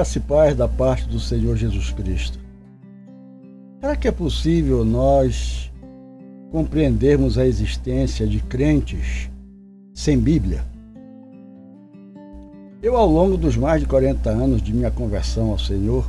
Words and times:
Graça 0.00 0.16
e 0.16 0.22
paz 0.22 0.56
da 0.56 0.66
parte 0.66 1.06
do 1.06 1.20
Senhor 1.20 1.54
Jesus 1.58 1.90
Cristo. 1.90 2.38
Será 3.78 3.94
que 3.94 4.08
é 4.08 4.10
possível 4.10 4.82
nós 4.82 5.70
compreendermos 6.50 7.36
a 7.36 7.46
existência 7.46 8.26
de 8.26 8.40
crentes 8.40 9.30
sem 9.92 10.18
Bíblia? 10.18 10.64
Eu, 12.82 12.96
ao 12.96 13.06
longo 13.06 13.36
dos 13.36 13.58
mais 13.58 13.82
de 13.82 13.86
40 13.86 14.30
anos 14.30 14.62
de 14.62 14.72
minha 14.72 14.90
conversão 14.90 15.50
ao 15.50 15.58
Senhor, 15.58 16.08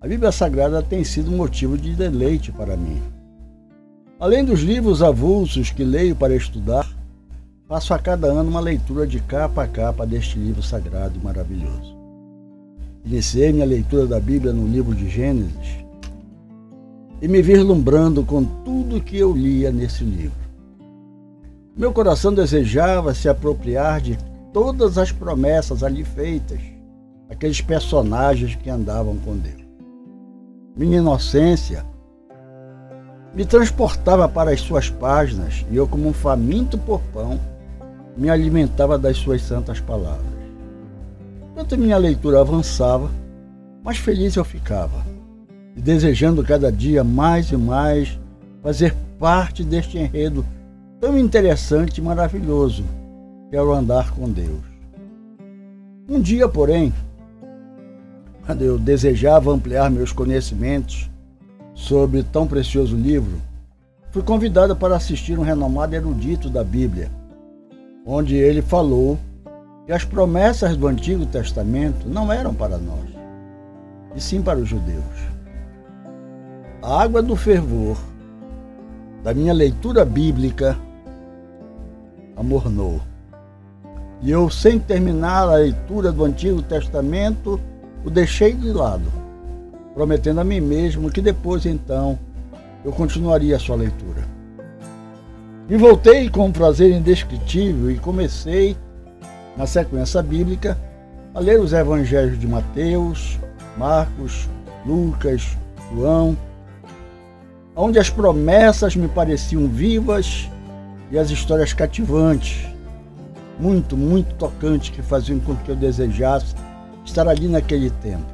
a 0.00 0.06
Bíblia 0.06 0.30
Sagrada 0.30 0.80
tem 0.80 1.02
sido 1.02 1.32
motivo 1.32 1.76
de 1.76 1.92
deleite 1.96 2.52
para 2.52 2.76
mim. 2.76 3.02
Além 4.20 4.44
dos 4.44 4.60
livros 4.60 5.02
avulsos 5.02 5.72
que 5.72 5.82
leio 5.82 6.14
para 6.14 6.36
estudar, 6.36 6.88
faço 7.66 7.92
a 7.92 7.98
cada 7.98 8.28
ano 8.28 8.48
uma 8.48 8.60
leitura 8.60 9.08
de 9.08 9.18
capa 9.18 9.64
a 9.64 9.66
capa 9.66 10.06
deste 10.06 10.38
livro 10.38 10.62
sagrado 10.62 11.18
e 11.18 11.24
maravilhoso. 11.24 11.98
Iniciei 13.04 13.52
minha 13.52 13.64
leitura 13.64 14.06
da 14.06 14.20
Bíblia 14.20 14.52
no 14.52 14.66
livro 14.66 14.94
de 14.94 15.08
Gênesis 15.08 15.80
e 17.20 17.28
me 17.28 17.42
vislumbrando 17.42 18.24
com 18.24 18.44
tudo 18.44 19.00
que 19.00 19.16
eu 19.16 19.32
lia 19.32 19.70
nesse 19.70 20.04
livro. 20.04 20.38
Meu 21.76 21.92
coração 21.92 22.32
desejava 22.32 23.14
se 23.14 23.28
apropriar 23.28 24.00
de 24.00 24.18
todas 24.52 24.98
as 24.98 25.12
promessas 25.12 25.82
ali 25.82 26.04
feitas, 26.04 26.60
aqueles 27.28 27.60
personagens 27.60 28.54
que 28.54 28.68
andavam 28.68 29.16
com 29.16 29.36
Deus. 29.36 29.64
Minha 30.76 30.98
inocência 30.98 31.84
me 33.34 33.44
transportava 33.44 34.28
para 34.28 34.50
as 34.50 34.60
suas 34.60 34.90
páginas 34.90 35.64
e 35.70 35.76
eu, 35.76 35.86
como 35.86 36.08
um 36.08 36.12
faminto 36.12 36.76
por 36.76 37.00
pão, 37.12 37.40
me 38.16 38.28
alimentava 38.28 38.98
das 38.98 39.16
suas 39.16 39.40
santas 39.42 39.80
palavras. 39.80 40.39
Quanto 41.60 41.76
minha 41.76 41.98
leitura 41.98 42.40
avançava, 42.40 43.10
mais 43.84 43.98
feliz 43.98 44.34
eu 44.34 44.44
ficava, 44.46 45.04
e 45.76 45.80
desejando 45.82 46.42
cada 46.42 46.72
dia 46.72 47.04
mais 47.04 47.52
e 47.52 47.56
mais 47.58 48.18
fazer 48.62 48.96
parte 49.18 49.62
deste 49.62 49.98
enredo 49.98 50.42
tão 50.98 51.18
interessante 51.18 51.98
e 51.98 52.02
maravilhoso 52.02 52.82
que 53.50 53.56
é 53.56 53.62
o 53.62 53.74
andar 53.74 54.10
com 54.12 54.26
Deus. 54.30 54.62
Um 56.08 56.18
dia, 56.18 56.48
porém, 56.48 56.94
quando 58.46 58.62
eu 58.62 58.78
desejava 58.78 59.52
ampliar 59.52 59.90
meus 59.90 60.12
conhecimentos 60.12 61.10
sobre 61.74 62.22
tão 62.22 62.46
precioso 62.46 62.96
livro, 62.96 63.36
fui 64.10 64.22
convidado 64.22 64.74
para 64.74 64.96
assistir 64.96 65.38
um 65.38 65.42
renomado 65.42 65.94
erudito 65.94 66.48
da 66.48 66.64
Bíblia, 66.64 67.10
onde 68.06 68.34
ele 68.34 68.62
falou 68.62 69.18
que 69.86 69.92
as 69.92 70.04
promessas 70.04 70.76
do 70.76 70.86
Antigo 70.86 71.26
Testamento 71.26 72.08
não 72.08 72.32
eram 72.32 72.54
para 72.54 72.78
nós, 72.78 73.08
e 74.14 74.20
sim 74.20 74.42
para 74.42 74.58
os 74.58 74.68
judeus. 74.68 75.04
A 76.82 77.02
água 77.02 77.22
do 77.22 77.36
fervor 77.36 77.98
da 79.22 79.34
minha 79.34 79.52
leitura 79.52 80.04
bíblica 80.04 80.76
amornou. 82.36 83.00
E 84.22 84.30
eu, 84.30 84.50
sem 84.50 84.78
terminar 84.78 85.42
a 85.42 85.54
leitura 85.56 86.12
do 86.12 86.24
Antigo 86.24 86.62
Testamento, 86.62 87.60
o 88.04 88.10
deixei 88.10 88.52
de 88.52 88.72
lado, 88.72 89.10
prometendo 89.94 90.40
a 90.40 90.44
mim 90.44 90.60
mesmo 90.60 91.10
que 91.10 91.20
depois 91.20 91.66
então 91.66 92.18
eu 92.84 92.92
continuaria 92.92 93.56
a 93.56 93.58
sua 93.58 93.76
leitura. 93.76 94.22
E 95.68 95.76
voltei 95.76 96.28
com 96.28 96.46
um 96.46 96.52
prazer 96.52 96.92
indescritível 96.92 97.90
e 97.90 97.98
comecei, 97.98 98.76
na 99.56 99.66
sequência 99.66 100.22
bíblica, 100.22 100.78
a 101.34 101.40
ler 101.40 101.60
os 101.60 101.72
evangelhos 101.72 102.38
de 102.38 102.46
Mateus, 102.46 103.38
Marcos, 103.76 104.48
Lucas, 104.84 105.56
João, 105.92 106.36
onde 107.74 107.98
as 107.98 108.10
promessas 108.10 108.96
me 108.96 109.08
pareciam 109.08 109.66
vivas 109.66 110.48
e 111.10 111.18
as 111.18 111.30
histórias 111.30 111.72
cativantes, 111.72 112.66
muito, 113.58 113.96
muito 113.96 114.34
tocantes 114.34 114.90
que 114.90 115.02
faziam 115.02 115.38
com 115.40 115.54
que 115.56 115.70
eu 115.70 115.76
desejasse 115.76 116.54
estar 117.04 117.28
ali 117.28 117.48
naquele 117.48 117.90
tempo. 117.90 118.26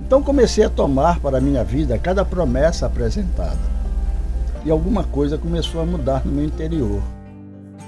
Então 0.00 0.22
comecei 0.22 0.64
a 0.64 0.70
tomar 0.70 1.18
para 1.20 1.38
a 1.38 1.40
minha 1.40 1.64
vida 1.64 1.98
cada 1.98 2.24
promessa 2.24 2.86
apresentada. 2.86 3.58
E 4.64 4.70
alguma 4.70 5.04
coisa 5.04 5.38
começou 5.38 5.80
a 5.80 5.86
mudar 5.86 6.24
no 6.24 6.32
meu 6.32 6.44
interior. 6.44 7.00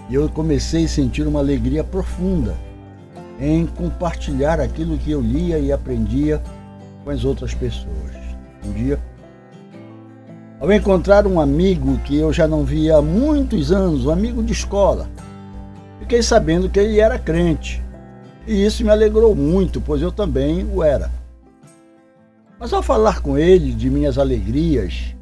E 0.09 0.15
eu 0.15 0.29
comecei 0.29 0.85
a 0.85 0.89
sentir 0.89 1.27
uma 1.27 1.41
alegria 1.41 1.85
profunda 1.85 2.55
em 3.39 3.67
compartilhar 3.67 4.59
aquilo 4.59 4.99
que 4.99 5.11
eu 5.11 5.21
lia 5.21 5.59
e 5.59 5.71
aprendia 5.71 6.43
com 7.05 7.11
as 7.11 7.25
outras 7.25 7.55
pessoas. 7.55 8.17
Um 8.65 8.73
dia, 8.73 8.99
ao 10.61 10.73
encontrar 10.73 11.27
um 11.27 11.41
amigo 11.41 11.99
que 11.99 12.17
eu 12.17 12.33
já 12.33 12.49
não 12.49 12.65
via 12.65 12.97
há 12.97 13.03
muitos 13.03 13.71
anos, 13.71 14.07
um 14.07 14.11
amigo 14.11 14.43
de 14.43 14.53
escola, 14.53 15.09
fiquei 16.01 16.23
sabendo 16.23 16.69
que 16.69 16.81
ele 16.81 17.01
era 17.01 17.19
crente. 17.19 17.83
E 18.47 18.65
isso 18.65 18.83
me 18.83 18.91
alegrou 18.91 19.35
muito, 19.35 19.81
pois 19.81 20.03
eu 20.03 20.11
também 20.11 20.67
o 20.73 20.83
era. 20.83 21.11
Mas 22.59 22.73
ao 22.73 22.83
falar 22.83 23.21
com 23.21 23.39
ele 23.39 23.73
de 23.73 23.89
minhas 23.89 24.19
alegrias 24.19 25.15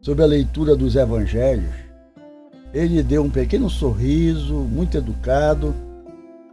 sobre 0.00 0.22
a 0.22 0.26
leitura 0.26 0.74
dos 0.74 0.96
evangelhos, 0.96 1.85
ele 2.76 3.02
deu 3.02 3.22
um 3.22 3.30
pequeno 3.30 3.70
sorriso, 3.70 4.54
muito 4.54 4.98
educado, 4.98 5.74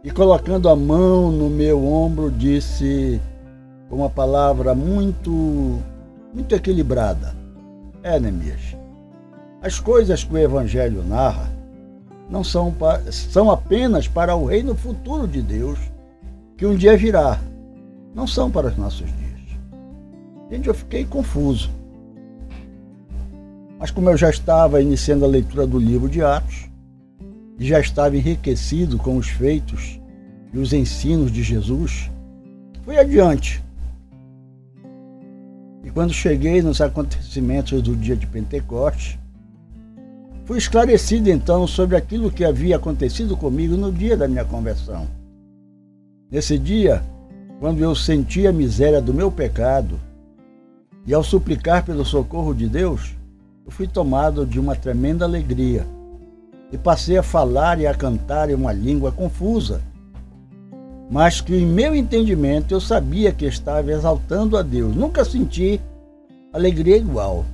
e 0.02 0.10
colocando 0.10 0.70
a 0.70 0.74
mão 0.74 1.30
no 1.30 1.50
meu 1.50 1.86
ombro, 1.86 2.30
disse 2.30 3.20
com 3.90 3.96
uma 3.96 4.08
palavra 4.08 4.74
muito, 4.74 5.78
muito 6.32 6.54
equilibrada: 6.54 7.34
É, 8.02 8.18
Neemias, 8.18 8.74
as 9.60 9.78
coisas 9.78 10.24
que 10.24 10.32
o 10.32 10.38
Evangelho 10.38 11.04
narra 11.04 11.52
não 12.30 12.42
são, 12.42 12.74
são 13.10 13.50
apenas 13.50 14.08
para 14.08 14.34
o 14.34 14.46
reino 14.46 14.74
futuro 14.74 15.28
de 15.28 15.42
Deus, 15.42 15.78
que 16.56 16.64
um 16.64 16.74
dia 16.74 16.96
virá. 16.96 17.38
Não 18.14 18.26
são 18.26 18.50
para 18.50 18.68
os 18.68 18.76
nossos 18.78 19.06
dias. 19.06 19.58
Gente, 20.50 20.68
eu 20.68 20.74
fiquei 20.74 21.04
confuso. 21.04 21.70
Mas 23.78 23.90
como 23.90 24.08
eu 24.10 24.16
já 24.16 24.30
estava 24.30 24.80
iniciando 24.80 25.24
a 25.24 25.28
leitura 25.28 25.66
do 25.66 25.78
livro 25.78 26.08
de 26.08 26.22
Atos, 26.22 26.68
e 27.58 27.66
já 27.66 27.78
estava 27.78 28.16
enriquecido 28.16 28.98
com 28.98 29.16
os 29.16 29.28
feitos 29.28 30.00
e 30.52 30.58
os 30.58 30.72
ensinos 30.72 31.30
de 31.30 31.42
Jesus, 31.42 32.10
fui 32.82 32.98
adiante. 32.98 33.62
E 35.84 35.90
quando 35.90 36.12
cheguei 36.12 36.62
nos 36.62 36.80
acontecimentos 36.80 37.80
do 37.82 37.94
dia 37.94 38.16
de 38.16 38.26
Pentecostes, 38.26 39.18
Fui 40.44 40.58
esclarecido 40.58 41.30
então 41.30 41.66
sobre 41.66 41.96
aquilo 41.96 42.30
que 42.30 42.44
havia 42.44 42.76
acontecido 42.76 43.34
comigo 43.34 43.78
no 43.78 43.90
dia 43.90 44.14
da 44.14 44.28
minha 44.28 44.44
conversão. 44.44 45.06
Nesse 46.30 46.58
dia, 46.58 47.02
quando 47.58 47.80
eu 47.80 47.94
senti 47.94 48.46
a 48.46 48.52
miséria 48.52 49.00
do 49.00 49.14
meu 49.14 49.32
pecado, 49.32 49.98
e 51.06 51.14
ao 51.14 51.24
suplicar 51.24 51.84
pelo 51.84 52.04
socorro 52.04 52.52
de 52.52 52.68
Deus, 52.68 53.16
eu 53.64 53.70
fui 53.70 53.86
tomado 53.86 54.44
de 54.44 54.60
uma 54.60 54.76
tremenda 54.76 55.24
alegria 55.24 55.86
e 56.70 56.76
passei 56.76 57.16
a 57.16 57.22
falar 57.22 57.80
e 57.80 57.86
a 57.86 57.94
cantar 57.94 58.50
em 58.50 58.54
uma 58.54 58.72
língua 58.72 59.10
confusa, 59.10 59.80
mas 61.10 61.40
que 61.40 61.54
em 61.54 61.66
meu 61.66 61.94
entendimento 61.94 62.74
eu 62.74 62.80
sabia 62.80 63.32
que 63.32 63.46
estava 63.46 63.90
exaltando 63.90 64.56
a 64.56 64.62
Deus. 64.62 64.94
Nunca 64.94 65.24
senti 65.24 65.80
alegria 66.52 66.96
igual 66.96 67.44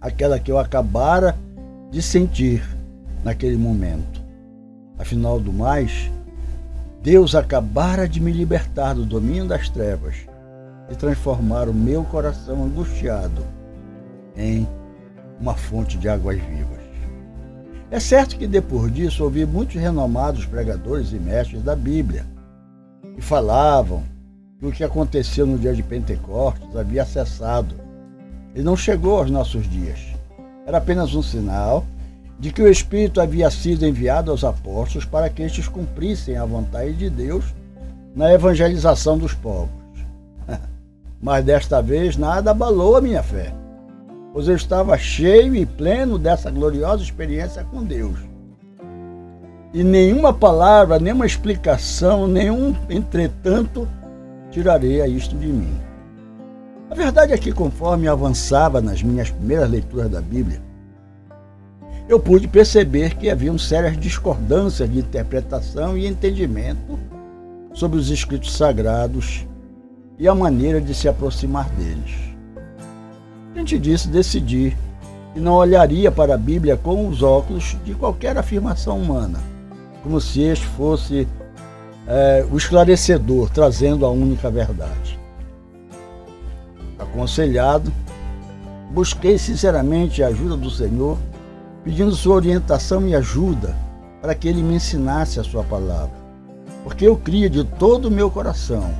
àquela 0.00 0.38
que 0.38 0.50
eu 0.50 0.58
acabara 0.58 1.36
de 1.90 2.00
sentir 2.00 2.62
naquele 3.22 3.56
momento. 3.56 4.20
Afinal 4.98 5.38
do 5.38 5.52
mais, 5.52 6.10
Deus 7.02 7.34
acabara 7.34 8.08
de 8.08 8.20
me 8.20 8.32
libertar 8.32 8.94
do 8.94 9.04
domínio 9.04 9.46
das 9.46 9.68
trevas 9.68 10.16
e 10.90 10.94
transformar 10.94 11.68
o 11.68 11.74
meu 11.74 12.02
coração 12.04 12.64
angustiado 12.64 13.44
em 14.36 14.66
uma 15.40 15.54
fonte 15.54 15.96
de 15.96 16.08
águas 16.08 16.38
vivas. 16.38 16.80
É 17.90 17.98
certo 17.98 18.36
que 18.36 18.46
depois 18.46 18.92
disso 18.92 19.24
ouvi 19.24 19.44
muitos 19.44 19.76
renomados 19.76 20.46
pregadores 20.46 21.12
e 21.12 21.16
mestres 21.16 21.62
da 21.62 21.74
Bíblia 21.74 22.24
que 23.14 23.20
falavam 23.20 24.04
que 24.58 24.66
o 24.66 24.72
que 24.72 24.84
aconteceu 24.84 25.46
no 25.46 25.58
dia 25.58 25.74
de 25.74 25.82
Pentecostes 25.82 26.76
havia 26.76 27.04
cessado 27.04 27.74
e 28.54 28.62
não 28.62 28.76
chegou 28.76 29.18
aos 29.18 29.30
nossos 29.30 29.68
dias 29.68 29.98
era 30.66 30.78
apenas 30.78 31.14
um 31.14 31.22
sinal 31.22 31.84
de 32.38 32.52
que 32.52 32.62
o 32.62 32.70
Espírito 32.70 33.20
havia 33.20 33.50
sido 33.50 33.84
enviado 33.84 34.30
aos 34.30 34.44
apóstolos 34.44 35.04
para 35.04 35.28
que 35.28 35.42
estes 35.42 35.66
cumprissem 35.66 36.36
a 36.36 36.44
vontade 36.44 36.92
de 36.94 37.10
Deus 37.10 37.44
na 38.14 38.32
evangelização 38.32 39.18
dos 39.18 39.34
povos. 39.34 39.70
Mas 41.20 41.44
desta 41.44 41.82
vez 41.82 42.16
nada 42.16 42.52
abalou 42.52 42.96
a 42.96 43.00
minha 43.00 43.22
fé, 43.22 43.52
pois 44.32 44.48
eu 44.48 44.54
estava 44.54 44.96
cheio 44.96 45.54
e 45.54 45.66
pleno 45.66 46.18
dessa 46.18 46.50
gloriosa 46.50 47.02
experiência 47.02 47.64
com 47.64 47.82
Deus. 47.82 48.18
E 49.72 49.84
nenhuma 49.84 50.32
palavra, 50.32 50.98
nenhuma 50.98 51.26
explicação, 51.26 52.26
nenhum 52.26 52.74
entretanto 52.88 53.88
tirarei 54.50 55.00
a 55.00 55.06
isto 55.06 55.36
de 55.36 55.46
mim. 55.46 55.72
A 56.90 56.94
verdade 56.94 57.32
é 57.32 57.38
que, 57.38 57.52
conforme 57.52 58.08
avançava 58.08 58.80
nas 58.80 59.00
minhas 59.00 59.30
primeiras 59.30 59.70
leituras 59.70 60.10
da 60.10 60.20
Bíblia, 60.20 60.60
eu 62.08 62.18
pude 62.18 62.48
perceber 62.48 63.14
que 63.14 63.30
haviam 63.30 63.56
sérias 63.56 63.96
discordâncias 63.96 64.90
de 64.90 64.98
interpretação 64.98 65.96
e 65.96 66.08
entendimento 66.08 66.98
sobre 67.72 67.96
os 67.96 68.10
escritos 68.10 68.56
sagrados 68.56 69.46
e 70.18 70.26
a 70.26 70.34
maneira 70.34 70.80
de 70.80 70.92
se 70.92 71.08
aproximar 71.08 71.70
deles. 71.70 72.29
Diante 73.60 73.78
disso, 73.78 74.08
decidi 74.08 74.74
que 75.34 75.38
não 75.38 75.52
olharia 75.52 76.10
para 76.10 76.34
a 76.34 76.38
Bíblia 76.38 76.78
com 76.78 77.06
os 77.06 77.22
óculos 77.22 77.76
de 77.84 77.92
qualquer 77.92 78.38
afirmação 78.38 78.96
humana, 78.98 79.38
como 80.02 80.18
se 80.18 80.40
este 80.40 80.66
fosse 80.68 81.28
é, 82.08 82.42
o 82.50 82.56
esclarecedor, 82.56 83.50
trazendo 83.50 84.06
a 84.06 84.10
única 84.10 84.50
verdade. 84.50 85.20
Aconselhado, 86.98 87.92
busquei 88.92 89.36
sinceramente 89.36 90.22
a 90.22 90.28
ajuda 90.28 90.56
do 90.56 90.70
Senhor, 90.70 91.18
pedindo 91.84 92.12
sua 92.12 92.36
orientação 92.36 93.06
e 93.06 93.14
ajuda 93.14 93.76
para 94.22 94.34
que 94.34 94.48
ele 94.48 94.62
me 94.62 94.76
ensinasse 94.76 95.38
a 95.38 95.44
sua 95.44 95.64
palavra, 95.64 96.16
porque 96.82 97.06
eu 97.06 97.14
cria 97.14 97.50
de 97.50 97.62
todo 97.62 98.06
o 98.06 98.10
meu 98.10 98.30
coração 98.30 98.90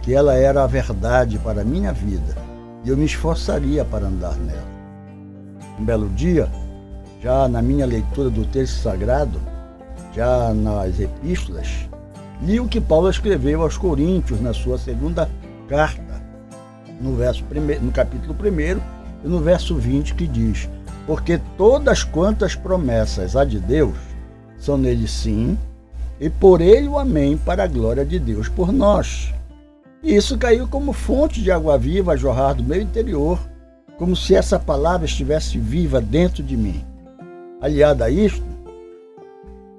que 0.00 0.14
ela 0.14 0.32
era 0.32 0.64
a 0.64 0.66
verdade 0.66 1.38
para 1.38 1.60
a 1.60 1.64
minha 1.64 1.92
vida 1.92 2.49
e 2.84 2.88
eu 2.88 2.96
me 2.96 3.04
esforçaria 3.04 3.84
para 3.84 4.06
andar 4.06 4.36
nela. 4.36 4.68
Um 5.78 5.84
belo 5.84 6.08
dia, 6.10 6.48
já 7.22 7.48
na 7.48 7.60
minha 7.60 7.86
leitura 7.86 8.30
do 8.30 8.44
texto 8.44 8.82
sagrado, 8.82 9.40
já 10.14 10.52
nas 10.54 10.98
epístolas, 10.98 11.88
li 12.42 12.58
o 12.58 12.68
que 12.68 12.80
Paulo 12.80 13.10
escreveu 13.10 13.62
aos 13.62 13.76
Coríntios 13.76 14.40
na 14.40 14.52
sua 14.52 14.78
segunda 14.78 15.28
carta, 15.68 16.20
no, 17.00 17.14
verso 17.14 17.44
primeiro, 17.44 17.84
no 17.84 17.92
capítulo 17.92 18.34
1 18.34 18.80
e 19.24 19.28
no 19.28 19.40
verso 19.40 19.74
20, 19.76 20.14
que 20.14 20.26
diz: 20.26 20.68
Porque 21.06 21.40
todas 21.56 22.02
quantas 22.04 22.54
promessas 22.54 23.36
há 23.36 23.44
de 23.44 23.58
Deus 23.58 23.96
são 24.58 24.76
nele 24.76 25.08
sim, 25.08 25.58
e 26.18 26.28
por 26.28 26.60
ele 26.60 26.88
o 26.88 26.98
amém 26.98 27.36
para 27.38 27.64
a 27.64 27.66
glória 27.66 28.04
de 28.04 28.18
Deus 28.18 28.48
por 28.48 28.72
nós. 28.72 29.32
E 30.02 30.14
isso 30.14 30.38
caiu 30.38 30.66
como 30.66 30.92
fonte 30.92 31.42
de 31.42 31.50
água 31.50 31.76
viva 31.76 32.12
a 32.12 32.16
jorrar 32.16 32.54
do 32.54 32.64
meu 32.64 32.80
interior, 32.80 33.38
como 33.98 34.16
se 34.16 34.34
essa 34.34 34.58
palavra 34.58 35.04
estivesse 35.04 35.58
viva 35.58 36.00
dentro 36.00 36.42
de 36.42 36.56
mim. 36.56 36.82
Aliada 37.60 38.06
a 38.06 38.10
isto, 38.10 38.42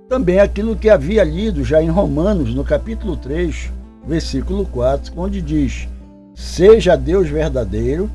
também 0.07 0.39
aquilo 0.39 0.75
que 0.75 0.89
havia 0.89 1.23
lido 1.23 1.63
já 1.63 1.81
em 1.81 1.89
Romanos, 1.89 2.53
no 2.53 2.63
capítulo 2.63 3.17
3, 3.17 3.71
versículo 4.05 4.65
4, 4.65 5.13
onde 5.17 5.41
diz: 5.41 5.87
Seja 6.35 6.95
Deus 6.95 7.27
verdadeiro 7.27 8.11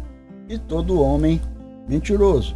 e 0.49 0.59
todo 0.59 1.01
homem 1.01 1.41
mentiroso. 1.89 2.55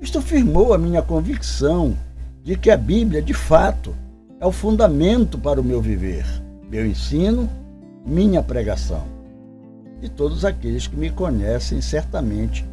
Isto 0.00 0.20
firmou 0.20 0.74
a 0.74 0.78
minha 0.78 1.00
convicção 1.00 1.94
de 2.42 2.56
que 2.56 2.70
a 2.70 2.76
Bíblia, 2.76 3.22
de 3.22 3.34
fato, 3.34 3.94
é 4.40 4.46
o 4.46 4.52
fundamento 4.52 5.38
para 5.38 5.60
o 5.60 5.64
meu 5.64 5.80
viver, 5.80 6.26
meu 6.68 6.84
ensino, 6.84 7.48
minha 8.04 8.42
pregação. 8.42 9.04
E 10.02 10.08
todos 10.08 10.44
aqueles 10.44 10.86
que 10.86 10.96
me 10.96 11.10
conhecem 11.10 11.80
certamente 11.80 12.64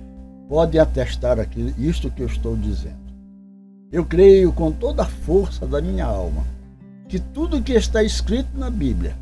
podem 0.49 0.81
atestar 0.81 1.39
aqui, 1.39 1.73
isto 1.77 2.11
que 2.11 2.21
eu 2.21 2.27
estou 2.27 2.55
dizendo. 2.55 2.99
Eu 3.91 4.05
creio 4.05 4.51
com 4.51 4.71
toda 4.71 5.03
a 5.03 5.07
força 5.07 5.65
da 5.65 5.81
minha 5.81 6.05
alma 6.05 6.43
que 7.07 7.19
tudo 7.19 7.61
que 7.61 7.73
está 7.73 8.01
escrito 8.03 8.57
na 8.57 8.69
Bíblia, 8.69 9.15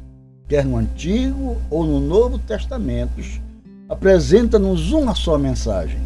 quer 0.48 0.64
no 0.64 0.78
Antigo 0.78 1.58
ou 1.70 1.84
no 1.84 2.00
Novo 2.00 2.38
Testamentos, 2.38 3.42
apresenta-nos 3.88 4.92
uma 4.92 5.16
só 5.16 5.38
mensagem. 5.38 6.00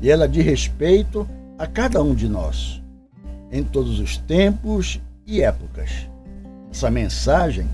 E 0.00 0.08
ela 0.08 0.28
diz 0.28 0.44
respeito 0.44 1.28
a 1.58 1.66
cada 1.66 2.02
um 2.02 2.14
de 2.14 2.28
nós, 2.28 2.80
em 3.50 3.62
todos 3.62 3.98
os 3.98 4.16
tempos 4.16 5.00
e 5.26 5.42
épocas. 5.42 6.08
Essa 6.70 6.90
mensagem 6.90 7.68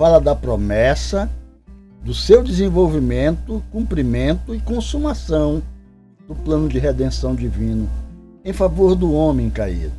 fala 0.00 0.18
da 0.18 0.34
promessa, 0.34 1.30
do 2.02 2.14
seu 2.14 2.42
desenvolvimento, 2.42 3.62
cumprimento 3.70 4.54
e 4.54 4.58
consumação 4.58 5.62
do 6.26 6.34
plano 6.34 6.70
de 6.70 6.78
redenção 6.78 7.34
divino 7.34 7.86
em 8.42 8.50
favor 8.50 8.94
do 8.94 9.12
homem 9.12 9.50
caído. 9.50 9.92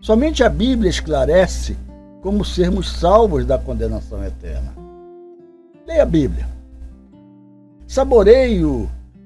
Somente 0.00 0.44
a 0.44 0.48
Bíblia 0.48 0.88
esclarece 0.88 1.76
como 2.22 2.44
sermos 2.44 2.88
salvos 3.00 3.44
da 3.44 3.58
condenação 3.58 4.24
eterna. 4.24 4.72
Leia 5.84 6.04
a 6.04 6.06
Bíblia. 6.06 6.46
Saboreie 7.84 8.62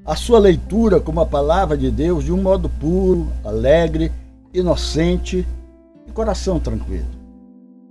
a 0.07 0.17
sua 0.17 0.39
leitura 0.39 0.99
como 0.99 1.21
a 1.21 1.27
palavra 1.27 1.77
de 1.77 1.91
Deus 1.91 2.25
de 2.25 2.33
um 2.33 2.41
modo 2.41 2.71
puro, 2.71 3.29
alegre, 3.45 4.11
inocente 4.55 5.47
e 6.09 6.11
coração 6.11 6.59
tranquilo. 6.59 7.20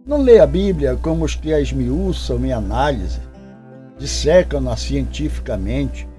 Não 0.09 0.23
leia 0.23 0.41
a 0.41 0.47
Bíblia 0.47 0.97
como 0.99 1.23
os 1.23 1.35
que 1.35 1.53
a 1.53 1.61
esmiuçam 1.61 2.43
em 2.43 2.51
análise, 2.51 3.19
dissecam-na 3.99 4.75
cientificamente, 4.75 6.09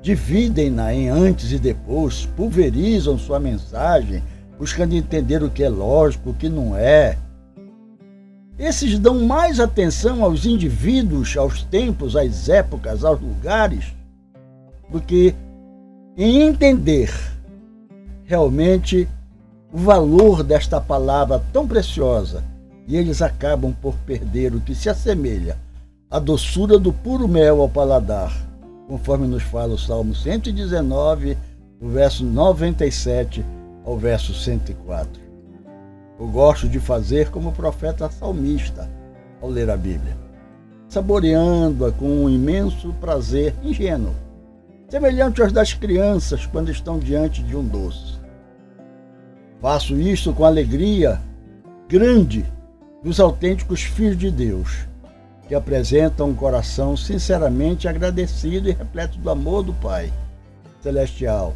dividem-na 0.00 0.94
em 0.94 1.10
antes 1.10 1.52
e 1.52 1.58
depois, 1.58 2.24
pulverizam 2.24 3.18
sua 3.18 3.38
mensagem, 3.38 4.22
buscando 4.58 4.94
entender 4.94 5.42
o 5.42 5.50
que 5.50 5.62
é 5.62 5.68
lógico, 5.68 6.30
o 6.30 6.34
que 6.34 6.48
não 6.48 6.74
é. 6.74 7.18
Esses 8.58 8.98
dão 8.98 9.26
mais 9.26 9.60
atenção 9.60 10.24
aos 10.24 10.46
indivíduos, 10.46 11.36
aos 11.36 11.62
tempos, 11.64 12.16
às 12.16 12.48
épocas, 12.48 13.04
aos 13.04 13.20
lugares, 13.20 13.94
do 14.90 15.02
que 15.02 15.34
em 16.16 16.40
entender 16.40 17.12
realmente 18.24 19.06
o 19.70 19.76
valor 19.76 20.42
desta 20.42 20.80
palavra 20.80 21.44
tão 21.52 21.68
preciosa. 21.68 22.53
E 22.86 22.96
eles 22.96 23.22
acabam 23.22 23.72
por 23.72 23.94
perder 24.06 24.54
o 24.54 24.60
que 24.60 24.74
se 24.74 24.88
assemelha 24.88 25.56
à 26.10 26.18
doçura 26.18 26.78
do 26.78 26.92
puro 26.92 27.26
mel 27.26 27.60
ao 27.60 27.68
paladar 27.68 28.32
conforme 28.86 29.26
nos 29.26 29.42
fala 29.42 29.74
o 29.74 29.78
Salmo 29.78 30.14
119, 30.14 31.36
do 31.80 31.88
verso 31.88 32.24
97 32.24 33.44
ao 33.84 33.96
verso 33.96 34.34
104. 34.34 35.22
Eu 36.18 36.28
gosto 36.28 36.68
de 36.68 36.78
fazer 36.78 37.30
como 37.30 37.48
o 37.48 37.52
profeta 37.52 38.10
salmista 38.10 38.88
ao 39.40 39.48
ler 39.48 39.68
a 39.70 39.76
Bíblia, 39.76 40.16
saboreando-a 40.88 41.92
com 41.92 42.06
um 42.06 42.30
imenso 42.30 42.92
prazer 43.00 43.54
ingênuo, 43.62 44.14
semelhante 44.88 45.42
aos 45.42 45.52
das 45.52 45.72
crianças 45.72 46.46
quando 46.46 46.70
estão 46.70 46.98
diante 46.98 47.42
de 47.42 47.56
um 47.56 47.64
doce. 47.64 48.18
Faço 49.60 49.98
isto 49.98 50.32
com 50.32 50.44
alegria 50.44 51.20
grande 51.88 52.44
dos 53.04 53.20
autênticos 53.20 53.82
filhos 53.82 54.16
de 54.16 54.30
Deus 54.30 54.86
que 55.46 55.54
apresenta 55.54 56.24
um 56.24 56.34
coração 56.34 56.96
sinceramente 56.96 57.86
agradecido 57.86 58.70
e 58.70 58.72
repleto 58.72 59.18
do 59.18 59.28
amor 59.28 59.62
do 59.62 59.74
Pai 59.74 60.10
Celestial, 60.82 61.54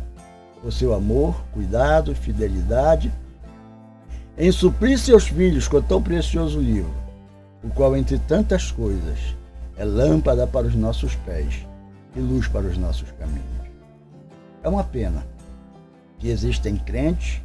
por 0.60 0.70
seu 0.70 0.92
amor, 0.92 1.42
cuidado 1.52 2.14
fidelidade 2.14 3.10
em 4.36 4.52
suprir 4.52 4.98
seus 4.98 5.26
filhos 5.26 5.66
com 5.66 5.80
tão 5.80 6.02
precioso 6.02 6.60
livro, 6.60 6.94
o 7.64 7.70
qual, 7.70 7.96
entre 7.96 8.18
tantas 8.18 8.70
coisas, 8.70 9.18
é 9.76 9.84
lâmpada 9.84 10.46
para 10.46 10.66
os 10.66 10.74
nossos 10.74 11.14
pés 11.14 11.66
e 12.14 12.20
luz 12.20 12.46
para 12.46 12.66
os 12.66 12.76
nossos 12.76 13.10
caminhos. 13.12 13.42
É 14.62 14.68
uma 14.68 14.84
pena 14.84 15.26
que 16.18 16.28
existem 16.28 16.76
crentes 16.76 17.40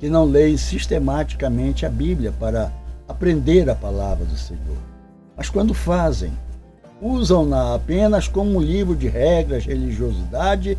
que 0.00 0.08
não 0.08 0.24
leem 0.24 0.56
sistematicamente 0.56 1.86
a 1.86 1.90
Bíblia 1.90 2.32
para 2.32 2.72
aprender 3.08 3.68
a 3.68 3.74
palavra 3.74 4.24
do 4.24 4.36
Senhor 4.36 4.76
mas 5.38 5.48
quando 5.48 5.72
fazem, 5.72 6.36
usam-na 7.00 7.76
apenas 7.76 8.26
como 8.26 8.58
um 8.58 8.60
livro 8.60 8.96
de 8.96 9.06
regras, 9.06 9.64
religiosidade 9.64 10.76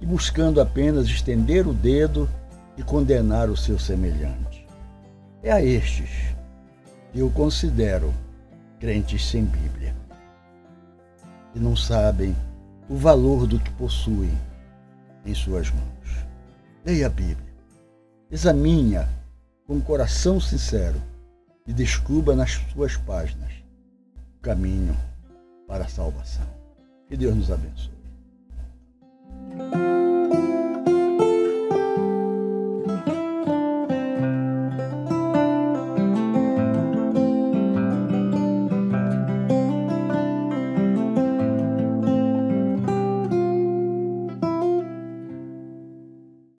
e 0.00 0.06
buscando 0.06 0.62
apenas 0.62 1.06
estender 1.06 1.68
o 1.68 1.74
dedo 1.74 2.26
e 2.78 2.82
condenar 2.82 3.50
o 3.50 3.56
seu 3.56 3.78
semelhante. 3.78 4.66
É 5.42 5.52
a 5.52 5.62
estes 5.62 6.34
que 7.12 7.18
eu 7.18 7.28
considero 7.28 8.14
crentes 8.80 9.28
sem 9.28 9.44
Bíblia, 9.44 9.94
que 11.52 11.60
não 11.60 11.76
sabem 11.76 12.34
o 12.88 12.96
valor 12.96 13.46
do 13.46 13.60
que 13.60 13.70
possuem 13.72 14.32
em 15.26 15.34
suas 15.34 15.70
mãos. 15.70 16.24
Leia 16.82 17.08
a 17.08 17.10
Bíblia, 17.10 17.52
examine-a 18.30 19.06
com 19.66 19.80
coração 19.80 20.38
sincero 20.38 21.00
e 21.66 21.72
descubra 21.72 22.36
nas 22.36 22.52
suas 22.72 22.96
páginas 22.96 23.52
o 24.36 24.40
caminho 24.42 24.96
para 25.66 25.84
a 25.84 25.88
salvação. 25.88 26.46
Que 27.08 27.16
Deus 27.16 27.34
nos 27.34 27.50
abençoe. 27.50 28.03